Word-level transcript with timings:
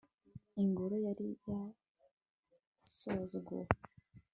ingoro 0.63 0.95
yari 1.05 1.27
yarasuzuguwe 1.47 3.67